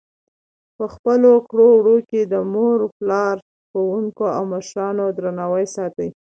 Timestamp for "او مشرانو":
4.37-5.05